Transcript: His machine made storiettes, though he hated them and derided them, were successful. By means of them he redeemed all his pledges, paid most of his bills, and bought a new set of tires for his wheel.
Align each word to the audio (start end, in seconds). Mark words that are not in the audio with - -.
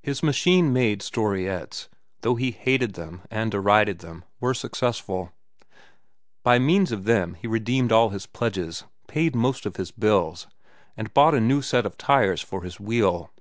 His 0.00 0.22
machine 0.22 0.72
made 0.72 1.00
storiettes, 1.02 1.88
though 2.20 2.36
he 2.36 2.52
hated 2.52 2.92
them 2.92 3.22
and 3.28 3.50
derided 3.50 3.98
them, 3.98 4.22
were 4.38 4.54
successful. 4.54 5.32
By 6.44 6.60
means 6.60 6.92
of 6.92 7.02
them 7.02 7.34
he 7.34 7.48
redeemed 7.48 7.90
all 7.90 8.10
his 8.10 8.24
pledges, 8.24 8.84
paid 9.08 9.34
most 9.34 9.66
of 9.66 9.74
his 9.74 9.90
bills, 9.90 10.46
and 10.96 11.12
bought 11.12 11.34
a 11.34 11.40
new 11.40 11.60
set 11.60 11.86
of 11.86 11.98
tires 11.98 12.40
for 12.40 12.62
his 12.62 12.78
wheel. 12.78 13.32